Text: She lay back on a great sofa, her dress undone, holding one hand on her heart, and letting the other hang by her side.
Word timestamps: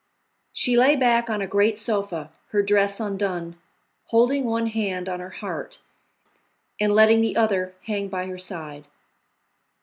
She 0.51 0.75
lay 0.77 0.95
back 0.95 1.29
on 1.29 1.43
a 1.43 1.47
great 1.47 1.77
sofa, 1.77 2.31
her 2.49 2.63
dress 2.63 2.99
undone, 2.99 3.55
holding 4.05 4.45
one 4.45 4.65
hand 4.65 5.07
on 5.07 5.19
her 5.19 5.29
heart, 5.29 5.77
and 6.79 6.91
letting 6.95 7.21
the 7.21 7.35
other 7.35 7.75
hang 7.83 8.07
by 8.07 8.25
her 8.25 8.39
side. 8.39 8.87